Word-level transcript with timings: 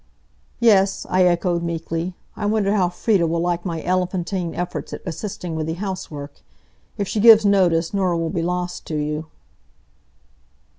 "Yes," 0.59 1.05
I 1.11 1.25
echoed, 1.25 1.61
meekly, 1.61 2.15
"I 2.35 2.47
wonder 2.47 2.73
how 2.73 2.89
Frieda 2.89 3.27
will 3.27 3.39
like 3.39 3.65
my 3.65 3.83
elephantine 3.83 4.55
efforts 4.55 4.93
at 4.93 5.03
assisting 5.05 5.53
with 5.55 5.67
the 5.67 5.73
housework. 5.75 6.41
If 6.97 7.07
she 7.07 7.19
gives 7.19 7.45
notice, 7.45 7.93
Norah 7.93 8.17
will 8.17 8.31
be 8.31 8.41
lost 8.41 8.87
to 8.87 8.95
you." 8.95 9.27